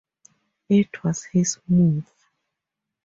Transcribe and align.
It 0.67 1.03
was 1.03 1.25
his 1.25 1.59
move. 1.67 2.11